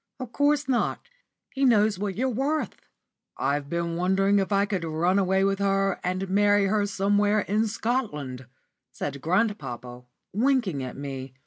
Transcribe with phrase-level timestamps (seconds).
[0.19, 1.07] "Of course not;
[1.53, 2.87] he knows what you're worth."
[3.37, 7.67] "I've been wondering if I could run away with her and marry her somewhere in
[7.67, 8.47] Scotland,"
[8.91, 10.01] said grandpapa,
[10.33, 11.35] winking at me.